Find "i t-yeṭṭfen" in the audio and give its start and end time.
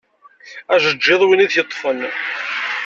1.45-1.99